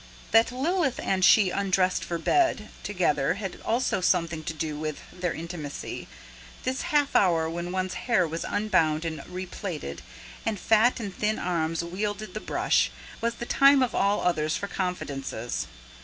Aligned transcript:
That 0.31 0.51
Lilith 0.51 0.99
and 0.99 1.23
she 1.23 1.51
undressed 1.51 2.03
for 2.03 2.17
bed 2.17 2.69
together 2.81 3.35
had 3.35 3.61
also 3.63 4.01
something 4.01 4.43
to 4.45 4.51
do 4.53 4.75
with 4.75 4.97
their 5.13 5.31
intimacy: 5.35 6.07
this 6.63 6.81
half 6.81 7.15
hour 7.15 7.47
when 7.47 7.71
one's 7.71 7.93
hair 8.09 8.27
was 8.27 8.43
unbound 8.43 9.05
and 9.05 9.23
replaited, 9.29 10.01
and 10.43 10.59
fat 10.59 10.99
and 10.99 11.15
thin 11.15 11.37
arms 11.37 11.83
wielded 11.83 12.33
the 12.33 12.39
brush, 12.39 12.89
was 13.21 13.35
the 13.35 13.45
time 13.45 13.83
of 13.83 13.93
all 13.93 14.21
others 14.21 14.57
for 14.57 14.67
confidences. 14.67 15.67